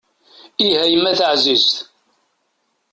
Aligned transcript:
Ih 0.65 0.75
a 0.81 0.83
yemma 0.91 1.11
taɛzizt. 1.19 1.75